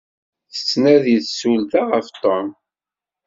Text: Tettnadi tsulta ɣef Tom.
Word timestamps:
Tettnadi 0.53 1.17
tsulta 1.21 1.81
ɣef 1.85 2.07
Tom. 2.21 2.47